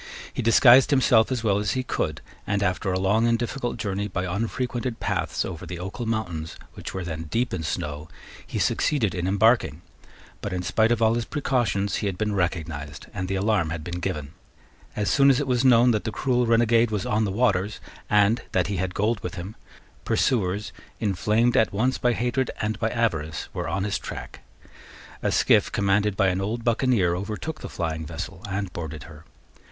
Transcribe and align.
He 0.33 0.41
disguised 0.41 0.89
himself 0.89 1.31
as 1.31 1.43
well 1.43 1.59
as 1.59 1.73
he 1.73 1.83
could, 1.83 2.21
and, 2.47 2.63
after 2.63 2.91
a 2.91 2.97
long 2.97 3.27
and 3.27 3.37
difficult 3.37 3.77
journey 3.77 4.07
by 4.07 4.25
unfrequented 4.25 4.99
paths 4.99 5.45
over 5.45 5.63
the 5.63 5.77
Ochill 5.77 6.07
mountains, 6.07 6.55
which 6.73 6.91
were 6.91 7.03
then 7.03 7.25
deep 7.25 7.53
in 7.53 7.61
snow, 7.61 8.09
he 8.47 8.57
succeeded 8.57 9.13
in 9.13 9.27
embarking: 9.27 9.83
but, 10.41 10.53
in 10.53 10.63
spite 10.63 10.91
of 10.91 11.03
all 11.03 11.13
his 11.13 11.25
precautions, 11.25 11.97
he 11.97 12.07
had 12.07 12.17
been 12.17 12.33
recognised, 12.33 13.05
and 13.13 13.27
the 13.27 13.35
alarm 13.35 13.69
had 13.69 13.83
been 13.83 13.99
given. 13.99 14.33
As 14.95 15.11
soon 15.11 15.29
as 15.29 15.39
it 15.39 15.45
was 15.45 15.63
known 15.63 15.91
that 15.91 16.03
the 16.03 16.11
cruel 16.11 16.47
renegade 16.47 16.89
was 16.89 17.05
on 17.05 17.23
the 17.23 17.31
waters, 17.31 17.79
and 18.09 18.41
that 18.53 18.65
he 18.65 18.77
had 18.77 18.95
gold 18.95 19.19
with 19.19 19.35
him, 19.35 19.55
pursuers, 20.03 20.71
inflamed 20.99 21.55
at 21.55 21.71
once 21.71 21.99
by 21.99 22.13
hatred 22.13 22.49
and 22.59 22.79
by 22.79 22.89
avarice, 22.89 23.49
were 23.53 23.69
on 23.69 23.83
his 23.83 23.99
track, 23.99 24.39
A 25.21 25.31
skiff, 25.31 25.71
commanded 25.71 26.17
by 26.17 26.29
an 26.29 26.41
old 26.41 26.63
buccaneer, 26.63 27.15
overtook 27.15 27.61
the 27.61 27.69
flying 27.69 28.03
vessel 28.03 28.43
and 28.49 28.73
boarded 28.73 29.03
her. 29.03 29.25